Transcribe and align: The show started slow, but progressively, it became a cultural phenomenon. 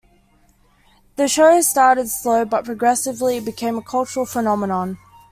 The 1.15 1.27
show 1.27 1.61
started 1.61 2.09
slow, 2.09 2.43
but 2.43 2.65
progressively, 2.65 3.37
it 3.37 3.45
became 3.45 3.77
a 3.77 3.83
cultural 3.83 4.25
phenomenon. 4.25 4.97